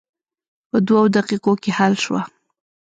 په 0.69 0.77
دوه 0.87 1.03
دقیقو 1.17 1.53
کې 1.61 1.71
حل 1.77 1.93
شوه. 2.03 2.21